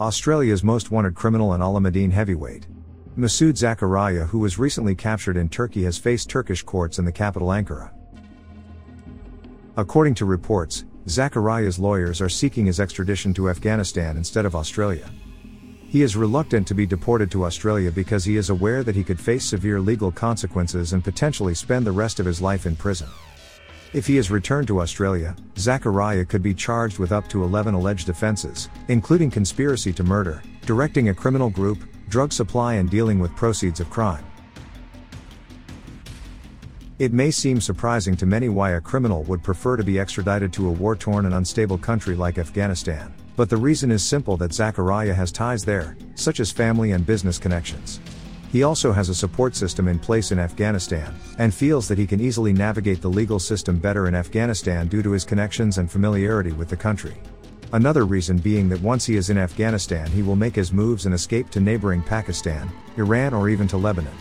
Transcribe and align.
Australia's 0.00 0.62
most 0.62 0.92
wanted 0.92 1.16
criminal 1.16 1.54
and 1.54 1.60
Alameddine 1.60 2.12
heavyweight. 2.12 2.68
Masood 3.18 3.54
Zakaria, 3.54 4.28
who 4.28 4.38
was 4.38 4.56
recently 4.56 4.94
captured 4.94 5.36
in 5.36 5.48
Turkey, 5.48 5.82
has 5.82 5.98
faced 5.98 6.30
Turkish 6.30 6.62
courts 6.62 7.00
in 7.00 7.04
the 7.04 7.10
capital 7.10 7.48
Ankara. 7.48 7.90
According 9.76 10.14
to 10.14 10.24
reports, 10.24 10.84
Zakaria's 11.06 11.80
lawyers 11.80 12.20
are 12.20 12.28
seeking 12.28 12.66
his 12.66 12.78
extradition 12.78 13.34
to 13.34 13.50
Afghanistan 13.50 14.16
instead 14.16 14.46
of 14.46 14.54
Australia. 14.54 15.10
He 15.88 16.02
is 16.02 16.14
reluctant 16.14 16.68
to 16.68 16.74
be 16.74 16.86
deported 16.86 17.28
to 17.32 17.44
Australia 17.44 17.90
because 17.90 18.24
he 18.24 18.36
is 18.36 18.50
aware 18.50 18.84
that 18.84 18.94
he 18.94 19.02
could 19.02 19.18
face 19.18 19.44
severe 19.44 19.80
legal 19.80 20.12
consequences 20.12 20.92
and 20.92 21.02
potentially 21.02 21.56
spend 21.56 21.84
the 21.84 21.90
rest 21.90 22.20
of 22.20 22.26
his 22.26 22.40
life 22.40 22.66
in 22.66 22.76
prison. 22.76 23.08
If 23.94 24.06
he 24.06 24.18
is 24.18 24.30
returned 24.30 24.66
to 24.68 24.82
Australia, 24.82 25.34
Zakaria 25.54 26.28
could 26.28 26.42
be 26.42 26.52
charged 26.52 26.98
with 26.98 27.10
up 27.10 27.26
to 27.28 27.42
11 27.42 27.72
alleged 27.72 28.10
offences, 28.10 28.68
including 28.88 29.30
conspiracy 29.30 29.94
to 29.94 30.04
murder, 30.04 30.42
directing 30.66 31.08
a 31.08 31.14
criminal 31.14 31.48
group, 31.48 31.82
drug 32.10 32.30
supply, 32.30 32.74
and 32.74 32.90
dealing 32.90 33.18
with 33.18 33.34
proceeds 33.34 33.80
of 33.80 33.88
crime. 33.88 34.24
It 36.98 37.14
may 37.14 37.30
seem 37.30 37.62
surprising 37.62 38.14
to 38.16 38.26
many 38.26 38.50
why 38.50 38.72
a 38.72 38.80
criminal 38.80 39.22
would 39.22 39.42
prefer 39.42 39.78
to 39.78 39.84
be 39.84 39.98
extradited 39.98 40.52
to 40.54 40.68
a 40.68 40.72
war 40.72 40.94
torn 40.94 41.24
and 41.24 41.34
unstable 41.34 41.78
country 41.78 42.14
like 42.14 42.36
Afghanistan. 42.36 43.14
But 43.36 43.48
the 43.48 43.56
reason 43.56 43.90
is 43.90 44.02
simple 44.02 44.36
that 44.38 44.50
Zakaria 44.50 45.14
has 45.14 45.32
ties 45.32 45.64
there, 45.64 45.96
such 46.14 46.40
as 46.40 46.50
family 46.50 46.92
and 46.92 47.06
business 47.06 47.38
connections. 47.38 48.00
He 48.50 48.62
also 48.62 48.92
has 48.92 49.10
a 49.10 49.14
support 49.14 49.54
system 49.54 49.88
in 49.88 49.98
place 49.98 50.32
in 50.32 50.38
Afghanistan, 50.38 51.14
and 51.38 51.52
feels 51.52 51.86
that 51.88 51.98
he 51.98 52.06
can 52.06 52.20
easily 52.20 52.52
navigate 52.52 53.02
the 53.02 53.10
legal 53.10 53.38
system 53.38 53.78
better 53.78 54.08
in 54.08 54.14
Afghanistan 54.14 54.88
due 54.88 55.02
to 55.02 55.10
his 55.10 55.24
connections 55.24 55.76
and 55.76 55.90
familiarity 55.90 56.52
with 56.52 56.68
the 56.68 56.76
country. 56.76 57.16
Another 57.74 58.06
reason 58.06 58.38
being 58.38 58.70
that 58.70 58.80
once 58.80 59.04
he 59.04 59.16
is 59.16 59.28
in 59.28 59.36
Afghanistan, 59.36 60.10
he 60.10 60.22
will 60.22 60.36
make 60.36 60.56
his 60.56 60.72
moves 60.72 61.04
and 61.04 61.14
escape 61.14 61.50
to 61.50 61.60
neighboring 61.60 62.02
Pakistan, 62.02 62.70
Iran, 62.96 63.34
or 63.34 63.50
even 63.50 63.68
to 63.68 63.76
Lebanon. 63.76 64.16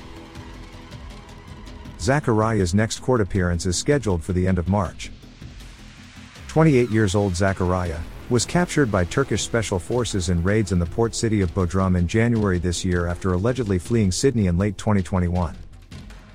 Zakaria's 1.98 2.76
next 2.76 3.00
court 3.00 3.22
appearance 3.22 3.66
is 3.66 3.78
scheduled 3.78 4.22
for 4.22 4.34
the 4.34 4.46
end 4.46 4.58
of 4.58 4.68
March. 4.68 5.12
28 6.50 6.90
years 6.90 7.16
old 7.16 7.34
Zakaria, 7.34 8.00
was 8.30 8.46
captured 8.46 8.92
by 8.92 9.06
Turkish 9.06 9.44
special 9.44 9.80
forces 9.80 10.28
in 10.28 10.44
raids 10.44 10.74
in 10.74 10.80
the 10.80 10.86
port 10.86 11.16
city 11.16 11.40
of 11.40 11.54
Bodrum 11.54 11.98
in 11.98 12.08
January 12.08 12.60
this 12.60 12.84
year 12.84 13.08
after 13.08 13.32
allegedly 13.32 13.80
fleeing 13.80 14.12
Sydney 14.12 14.48
in 14.48 14.58
late 14.58 14.78
2021. 14.78 15.56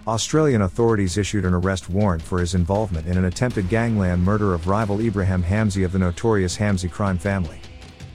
Australian 0.06 0.62
authorities 0.62 1.18
issued 1.18 1.44
an 1.44 1.52
arrest 1.52 1.90
warrant 1.90 2.22
for 2.22 2.40
his 2.40 2.54
involvement 2.54 3.06
in 3.06 3.18
an 3.18 3.26
attempted 3.26 3.68
gangland 3.68 4.24
murder 4.24 4.54
of 4.54 4.68
rival 4.68 5.00
Ibrahim 5.00 5.42
Hamzy 5.42 5.84
of 5.84 5.92
the 5.92 5.98
notorious 5.98 6.56
Hamzy 6.56 6.90
crime 6.90 7.18
family. 7.18 7.60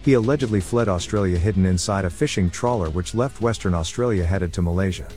He 0.03 0.14
allegedly 0.14 0.59
fled 0.59 0.89
Australia 0.89 1.38
hidden 1.38 1.66
inside 1.66 2.03
a 2.03 2.09
fishing 2.09 2.50
trawler 2.50 2.89
which 2.89 3.14
left 3.14 3.42
Western 3.42 3.75
Australia 3.75 4.25
headed 4.25 4.53
to 4.53 4.61
Malaysia. 4.64 5.08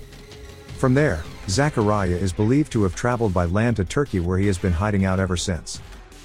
From 0.77 0.93
there, 0.93 1.25
Zakaria 1.47 2.17
is 2.17 2.33
believed 2.33 2.73
to 2.73 2.83
have 2.83 2.95
traveled 2.95 3.33
by 3.33 3.47
land 3.47 3.77
to 3.77 3.85
Turkey 3.85 4.21
where 4.21 4.39
he 4.39 4.47
has 4.47 4.59
been 4.59 4.73
hiding 4.73 5.07
out 5.07 5.19
ever 5.19 5.37
since. 5.37 5.81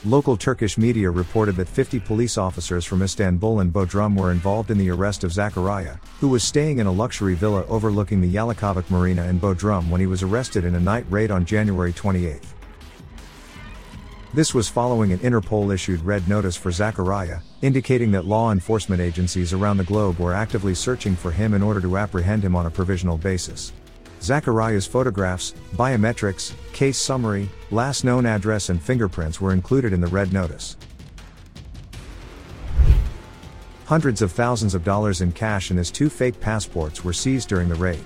Local 0.06 0.38
Turkish 0.38 0.78
media 0.78 1.10
reported 1.10 1.56
that 1.56 1.68
50 1.68 2.00
police 2.00 2.38
officers 2.38 2.86
from 2.86 3.02
Istanbul 3.02 3.62
and 3.62 3.74
Bodrum 3.74 4.16
were 4.16 4.32
involved 4.32 4.70
in 4.70 4.78
the 4.78 4.92
arrest 4.92 5.24
of 5.24 5.32
Zakaria, 5.32 5.98
who 6.20 6.28
was 6.28 6.44
staying 6.44 6.78
in 6.78 6.86
a 6.86 6.92
luxury 6.92 7.34
villa 7.34 7.66
overlooking 7.66 8.22
the 8.22 8.32
Yalıkavak 8.32 8.88
Marina 8.92 9.26
in 9.26 9.40
Bodrum 9.40 9.90
when 9.90 10.00
he 10.00 10.06
was 10.06 10.22
arrested 10.22 10.64
in 10.64 10.76
a 10.76 10.80
night 10.80 11.08
raid 11.10 11.32
on 11.32 11.44
January 11.44 11.92
28. 11.92 12.40
This 14.36 14.54
was 14.54 14.70
following 14.70 15.12
an 15.12 15.18
Interpol 15.20 15.74
issued 15.74 16.06
red 16.06 16.28
notice 16.28 16.56
for 16.56 16.70
Zakaria, 16.70 17.42
indicating 17.64 18.12
that 18.12 18.26
law 18.26 18.52
enforcement 18.52 19.02
agencies 19.02 19.54
around 19.54 19.78
the 19.78 19.86
globe 19.86 20.20
were 20.20 20.36
actively 20.36 20.76
searching 20.76 21.16
for 21.16 21.32
him 21.32 21.56
in 21.56 21.64
order 21.64 21.82
to 21.82 21.98
apprehend 21.98 22.44
him 22.44 22.56
on 22.56 22.68
a 22.68 22.72
provisional 22.72 23.18
basis. 23.18 23.74
Zakaria's 24.26 24.88
photographs, 24.88 25.54
biometrics, 25.76 26.54
case 26.74 26.98
summary, 26.98 27.48
last 27.70 28.04
known 28.04 28.26
address, 28.26 28.70
and 28.70 28.82
fingerprints 28.82 29.40
were 29.40 29.54
included 29.54 29.94
in 29.94 30.02
the 30.02 30.08
red 30.08 30.34
notice. 30.34 30.78
Hundreds 33.86 34.24
of 34.24 34.32
thousands 34.32 34.74
of 34.74 34.84
dollars 34.84 35.22
in 35.22 35.32
cash 35.32 35.70
and 35.70 35.78
his 35.78 35.92
two 35.92 36.10
fake 36.10 36.40
passports 36.40 37.04
were 37.04 37.14
seized 37.14 37.48
during 37.48 37.70
the 37.70 37.76
raid. 37.76 38.04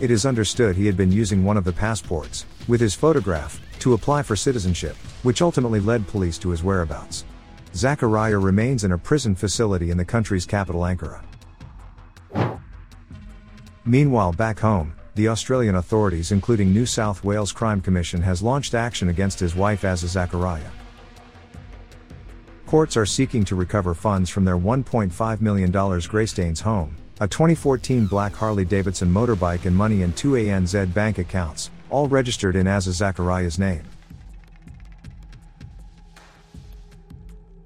It 0.00 0.10
is 0.10 0.24
understood 0.24 0.74
he 0.74 0.86
had 0.86 0.96
been 0.96 1.12
using 1.12 1.44
one 1.44 1.58
of 1.58 1.64
the 1.64 1.72
passports, 1.72 2.46
with 2.66 2.80
his 2.80 2.94
photograph, 2.94 3.60
to 3.80 3.92
apply 3.92 4.22
for 4.22 4.36
citizenship, 4.36 4.96
which 5.22 5.42
ultimately 5.42 5.80
led 5.80 6.08
police 6.08 6.38
to 6.38 6.48
his 6.48 6.64
whereabouts. 6.64 7.26
Zakaria 7.74 8.42
remains 8.42 8.84
in 8.84 8.92
a 8.92 8.98
prison 8.98 9.34
facility 9.34 9.90
in 9.90 9.98
the 9.98 10.04
country's 10.04 10.46
capital 10.46 10.80
Ankara. 10.80 11.22
Meanwhile, 13.84 14.32
back 14.32 14.58
home, 14.58 14.94
the 15.16 15.28
Australian 15.28 15.76
authorities, 15.76 16.30
including 16.30 16.74
New 16.74 16.84
South 16.84 17.24
Wales 17.24 17.50
Crime 17.50 17.80
Commission, 17.80 18.20
has 18.20 18.42
launched 18.42 18.74
action 18.74 19.08
against 19.08 19.40
his 19.40 19.54
wife 19.54 19.80
Azza 19.80 20.28
Zakaria. 20.28 20.68
Courts 22.66 22.98
are 22.98 23.06
seeking 23.06 23.42
to 23.44 23.56
recover 23.56 23.94
funds 23.94 24.28
from 24.28 24.44
their 24.44 24.58
$1.5 24.58 25.40
million 25.40 25.72
Greystanes 25.72 26.60
home, 26.60 26.94
a 27.20 27.26
2014 27.26 28.06
black 28.06 28.34
Harley 28.34 28.66
Davidson 28.66 29.08
motorbike, 29.08 29.64
and 29.64 29.74
money 29.74 30.02
in 30.02 30.12
two 30.12 30.32
ANZ 30.32 30.92
bank 30.92 31.16
accounts, 31.16 31.70
all 31.88 32.08
registered 32.08 32.54
in 32.54 32.66
Azza 32.66 32.92
Zakaria's 32.92 33.58
name. 33.58 33.84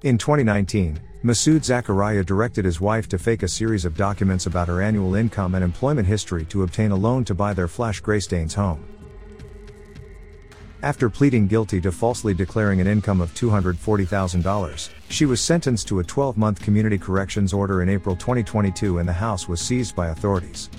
In 0.03 0.17
2019, 0.17 1.01
Masood 1.23 1.59
Zakaria 1.59 2.25
directed 2.25 2.65
his 2.65 2.81
wife 2.81 3.07
to 3.09 3.19
fake 3.19 3.43
a 3.43 3.47
series 3.47 3.85
of 3.85 3.95
documents 3.95 4.47
about 4.47 4.67
her 4.67 4.81
annual 4.81 5.13
income 5.13 5.53
and 5.53 5.63
employment 5.63 6.07
history 6.07 6.43
to 6.45 6.63
obtain 6.63 6.89
a 6.89 6.95
loan 6.95 7.23
to 7.25 7.35
buy 7.35 7.53
their 7.53 7.67
Flash 7.67 8.01
Greystanes 8.01 8.55
home. 8.55 8.83
After 10.81 11.11
pleading 11.11 11.45
guilty 11.45 11.79
to 11.81 11.91
falsely 11.91 12.33
declaring 12.33 12.81
an 12.81 12.87
income 12.87 13.21
of 13.21 13.31
$240,000, 13.35 14.89
she 15.09 15.27
was 15.27 15.39
sentenced 15.39 15.87
to 15.89 15.99
a 15.99 16.03
12 16.03 16.37
month 16.37 16.59
community 16.59 16.97
corrections 16.97 17.53
order 17.53 17.83
in 17.83 17.89
April 17.89 18.15
2022 18.15 18.97
and 18.97 19.07
the 19.07 19.13
house 19.13 19.47
was 19.47 19.61
seized 19.61 19.95
by 19.95 20.07
authorities. 20.07 20.71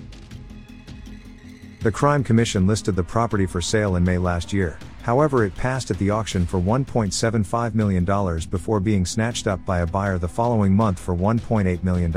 The 1.83 1.93
Crime 1.93 2.25
Commission 2.25 2.67
listed 2.67 2.97
the 2.97 3.05
property 3.05 3.47
for 3.47 3.61
sale 3.61 3.95
in 3.95 4.03
May 4.03 4.19
last 4.19 4.53
year, 4.53 4.77
However, 5.03 5.45
it 5.45 5.55
passed 5.57 5.91
at 5.91 5.99
the 5.99 6.11
auction 6.11 6.47
for 6.47 6.61
$1.75 6.61 7.75
million 7.75 8.05
before 8.51 8.79
being 8.79 9.05
snatched 9.05 9.49
up 9.49 9.65
by 9.67 9.81
a 9.81 9.87
buyer 9.87 10.17
the 10.17 10.29
following 10.29 10.75
month 10.75 10.99
for 11.01 11.15
$1.8 11.15 11.83
million. 11.83 12.15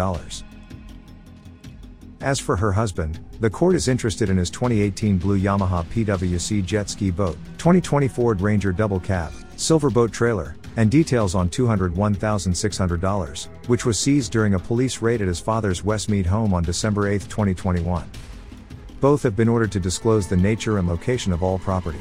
As 2.22 2.40
for 2.40 2.56
her 2.56 2.72
husband, 2.72 3.20
the 3.40 3.50
court 3.50 3.76
is 3.76 3.88
interested 3.88 4.30
in 4.30 4.38
his 4.38 4.52
2018 4.52 5.18
blue 5.18 5.40
Yamaha 5.40 5.84
PWC 5.86 6.64
jet 6.64 6.90
ski 6.90 7.10
boat, 7.12 7.38
2020 7.58 8.08
Ford 8.08 8.40
Ranger 8.40 8.72
double 8.72 9.00
cab, 9.00 9.34
silver 9.58 9.90
boat 9.90 10.12
trailer, 10.12 10.56
and 10.78 10.92
details 10.92 11.36
on 11.36 11.50
$201,600, 11.50 13.48
which 13.68 13.86
was 13.86 13.98
seized 13.98 14.32
during 14.32 14.54
a 14.54 14.60
police 14.60 15.02
raid 15.02 15.22
at 15.22 15.28
his 15.28 15.40
father's 15.40 15.82
Westmead 15.82 16.26
home 16.26 16.54
on 16.54 16.64
December 16.64 17.08
8, 17.08 17.22
2021. 17.24 18.10
Both 19.00 19.24
have 19.24 19.36
been 19.36 19.50
ordered 19.50 19.72
to 19.72 19.80
disclose 19.80 20.28
the 20.28 20.38
nature 20.38 20.78
and 20.78 20.88
location 20.88 21.34
of 21.34 21.42
all 21.44 21.58
property. 21.60 22.00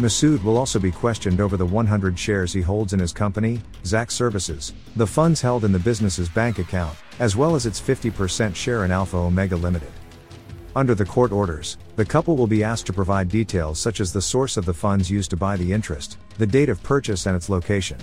Masood 0.00 0.42
will 0.42 0.56
also 0.56 0.78
be 0.78 0.90
questioned 0.90 1.42
over 1.42 1.58
the 1.58 1.66
100 1.66 2.18
shares 2.18 2.54
he 2.54 2.62
holds 2.62 2.94
in 2.94 2.98
his 2.98 3.12
company, 3.12 3.60
Zak 3.84 4.10
Services, 4.10 4.72
the 4.96 5.06
funds 5.06 5.42
held 5.42 5.62
in 5.62 5.72
the 5.72 5.78
business's 5.78 6.26
bank 6.26 6.58
account, 6.58 6.96
as 7.18 7.36
well 7.36 7.54
as 7.54 7.66
its 7.66 7.78
50% 7.78 8.56
share 8.56 8.86
in 8.86 8.90
Alpha 8.90 9.18
Omega 9.18 9.56
Limited. 9.56 9.92
Under 10.74 10.94
the 10.94 11.04
court 11.04 11.32
orders, 11.32 11.76
the 11.96 12.04
couple 12.04 12.34
will 12.34 12.46
be 12.46 12.64
asked 12.64 12.86
to 12.86 12.94
provide 12.94 13.28
details 13.28 13.78
such 13.78 14.00
as 14.00 14.10
the 14.10 14.22
source 14.22 14.56
of 14.56 14.64
the 14.64 14.72
funds 14.72 15.10
used 15.10 15.28
to 15.30 15.36
buy 15.36 15.54
the 15.54 15.70
interest, 15.70 16.16
the 16.38 16.46
date 16.46 16.70
of 16.70 16.82
purchase, 16.82 17.26
and 17.26 17.36
its 17.36 17.50
location. 17.50 17.98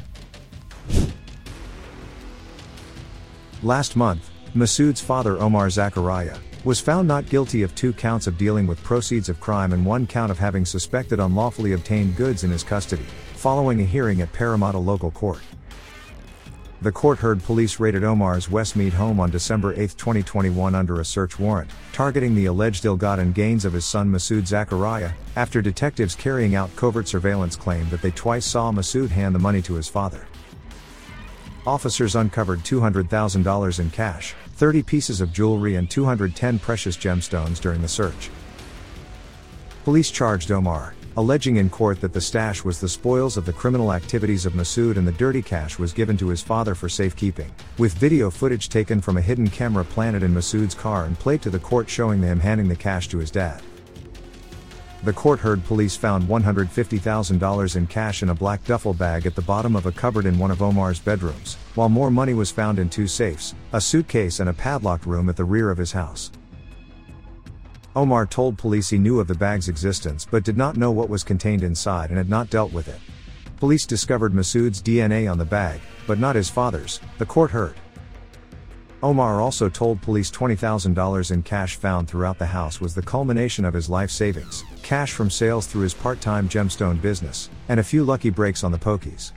Last 3.64 3.96
month, 3.96 4.30
Masood's 4.58 5.00
father 5.00 5.38
Omar 5.38 5.68
Zakaria, 5.68 6.40
was 6.64 6.80
found 6.80 7.08
not 7.08 7.30
guilty 7.30 7.62
of 7.62 7.76
two 7.76 7.94
counts 7.94 8.26
of 8.26 8.40
dealing 8.40 8.66
with 8.66 8.84
proceeds 8.84 9.30
of 9.30 9.40
crime 9.40 9.72
and 9.72 9.86
one 9.86 10.08
count 10.08 10.32
of 10.32 10.40
having 10.40 10.66
suspected 10.66 11.20
unlawfully 11.20 11.74
obtained 11.74 12.16
goods 12.16 12.44
in 12.44 12.50
his 12.50 12.64
custody, 12.64 13.06
following 13.36 13.82
a 13.82 13.86
hearing 13.86 14.20
at 14.20 14.34
Parramatta 14.34 14.80
local 14.80 15.12
court. 15.12 15.42
The 16.82 16.92
court 16.92 17.20
heard 17.20 17.44
police 17.44 17.80
raided 17.80 18.04
Omar's 18.04 18.48
Westmead 18.48 18.94
home 18.94 19.20
on 19.20 19.30
December 19.30 19.74
8, 19.74 19.96
2021 19.96 20.74
under 20.74 21.02
a 21.02 21.06
search 21.06 21.38
warrant, 21.38 21.70
targeting 21.94 22.34
the 22.34 22.48
alleged 22.48 22.84
ill-gotten 22.84 23.34
gains 23.34 23.64
of 23.64 23.74
his 23.74 23.86
son 23.86 24.12
Masood 24.12 24.48
Zakaria, 24.48 25.14
after 25.36 25.62
detectives 25.62 26.16
carrying 26.16 26.56
out 26.56 26.76
covert 26.76 27.08
surveillance 27.08 27.56
claimed 27.56 27.92
that 27.92 28.02
they 28.02 28.12
twice 28.12 28.46
saw 28.48 28.72
Masood 28.72 29.12
hand 29.12 29.36
the 29.36 29.40
money 29.40 29.62
to 29.62 29.76
his 29.76 29.88
father. 29.88 30.26
Officers 31.68 32.16
uncovered 32.16 32.62
$200,000 32.62 33.80
in 33.82 33.90
cash, 33.90 34.34
30 34.56 34.84
pieces 34.84 35.20
of 35.20 35.34
jewelry, 35.34 35.76
and 35.76 35.90
210 35.90 36.60
precious 36.60 36.96
gemstones 36.96 37.60
during 37.60 37.82
the 37.82 37.88
search. 37.90 38.30
Police 39.84 40.10
charged 40.10 40.50
Omar, 40.50 40.96
alleging 41.18 41.58
in 41.58 41.70
court 41.70 42.00
that 42.00 42.14
the 42.14 42.22
stash 42.22 42.64
was 42.64 42.80
the 42.80 42.88
spoils 42.88 43.36
of 43.36 43.46
the 43.46 43.52
criminal 43.52 43.92
activities 43.92 44.46
of 44.46 44.54
Masood 44.54 44.96
and 44.96 45.06
the 45.06 45.12
dirty 45.12 45.42
cash 45.42 45.78
was 45.78 45.92
given 45.92 46.16
to 46.16 46.30
his 46.30 46.42
father 46.42 46.74
for 46.74 46.88
safekeeping, 46.88 47.52
with 47.78 47.94
video 47.96 48.30
footage 48.30 48.70
taken 48.70 49.02
from 49.02 49.18
a 49.18 49.22
hidden 49.22 49.50
camera 49.50 49.84
planted 49.84 50.24
in 50.24 50.34
Masood's 50.34 50.74
car 50.74 51.04
and 51.04 51.20
played 51.20 51.42
to 51.42 51.50
the 51.50 51.60
court 51.60 51.90
showing 51.90 52.22
him 52.22 52.40
handing 52.40 52.70
the 52.70 52.78
cash 52.78 53.10
to 53.10 53.18
his 53.18 53.30
dad. 53.30 53.62
The 55.08 55.14
court 55.14 55.40
heard 55.40 55.64
police 55.64 55.96
found 55.96 56.28
$150,000 56.28 57.76
in 57.78 57.88
cash 57.88 58.24
in 58.24 58.28
a 58.28 58.36
black 58.36 58.62
duffel 58.66 58.94
bag 58.94 59.26
at 59.26 59.36
the 59.36 59.42
bottom 59.42 59.74
of 59.74 59.86
a 59.86 59.92
cupboard 59.94 60.26
in 60.26 60.38
one 60.38 60.52
of 60.52 60.62
Omar's 60.62 61.00
bedrooms, 61.00 61.56
while 61.76 61.88
more 61.88 62.12
money 62.12 62.34
was 62.34 62.52
found 62.52 62.78
in 62.78 62.90
two 62.90 63.08
safes, 63.08 63.56
a 63.72 63.80
suitcase, 63.80 64.42
and 64.42 64.50
a 64.50 64.54
padlocked 64.54 65.06
room 65.06 65.30
at 65.30 65.38
the 65.38 65.46
rear 65.46 65.72
of 65.72 65.78
his 65.78 65.94
house. 65.94 66.30
Omar 67.96 68.26
told 68.26 68.58
police 68.58 68.90
he 68.90 68.98
knew 68.98 69.22
of 69.22 69.28
the 69.28 69.34
bag's 69.34 69.70
existence 69.70 70.28
but 70.30 70.44
did 70.44 70.58
not 70.58 70.76
know 70.76 70.92
what 70.92 71.08
was 71.08 71.24
contained 71.24 71.64
inside 71.64 72.10
and 72.10 72.18
had 72.18 72.30
not 72.30 72.50
dealt 72.50 72.74
with 72.74 72.90
it. 72.90 73.00
Police 73.62 73.86
discovered 73.86 74.34
Masood's 74.34 74.82
DNA 74.82 75.32
on 75.32 75.38
the 75.38 75.46
bag, 75.46 75.80
but 76.06 76.20
not 76.20 76.36
his 76.36 76.50
father's, 76.50 77.00
the 77.18 77.26
court 77.26 77.52
heard. 77.52 77.76
Omar 79.04 79.42
also 79.42 79.70
told 79.70 80.02
police 80.02 80.32
$20,000 80.32 81.32
in 81.32 81.44
cash 81.44 81.76
found 81.76 82.08
throughout 82.08 82.40
the 82.40 82.48
house 82.48 82.82
was 82.82 82.96
the 82.96 83.02
culmination 83.02 83.64
of 83.64 83.74
his 83.76 83.90
life 83.90 84.10
savings, 84.10 84.64
cash 84.82 85.12
from 85.12 85.30
sales 85.30 85.68
through 85.68 85.84
his 85.84 85.94
part 85.94 86.20
time 86.20 86.50
gemstone 86.50 87.00
business, 87.00 87.52
and 87.70 87.80
a 87.80 87.84
few 87.84 88.04
lucky 88.04 88.32
breaks 88.32 88.64
on 88.64 88.72
the 88.72 88.78
pokies. 88.78 89.34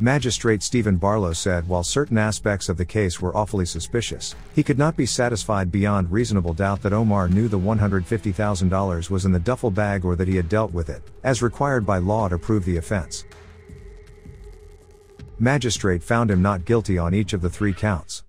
Magistrate 0.00 0.62
Stephen 0.62 0.96
Barlow 0.96 1.34
said 1.34 1.68
while 1.68 1.84
certain 1.84 2.18
aspects 2.18 2.68
of 2.68 2.76
the 2.76 2.84
case 2.84 3.20
were 3.20 3.36
awfully 3.36 3.66
suspicious, 3.66 4.34
he 4.54 4.62
could 4.64 4.78
not 4.78 4.96
be 4.96 5.06
satisfied 5.06 5.70
beyond 5.70 6.10
reasonable 6.10 6.54
doubt 6.54 6.82
that 6.82 6.94
Omar 6.94 7.28
knew 7.28 7.46
the 7.46 7.58
$150,000 7.58 9.10
was 9.10 9.24
in 9.26 9.32
the 9.32 9.38
duffel 9.38 9.70
bag 9.70 10.04
or 10.04 10.16
that 10.16 10.26
he 10.26 10.36
had 10.36 10.48
dealt 10.48 10.72
with 10.72 10.88
it, 10.88 11.02
as 11.22 11.42
required 11.42 11.86
by 11.86 11.98
law 11.98 12.28
to 12.28 12.38
prove 12.38 12.64
the 12.64 12.78
offense. 12.78 13.24
Magistrate 15.42 16.02
found 16.02 16.30
him 16.30 16.42
not 16.42 16.66
guilty 16.66 16.98
on 16.98 17.14
each 17.14 17.32
of 17.32 17.40
the 17.40 17.48
three 17.48 17.72
counts. 17.72 18.24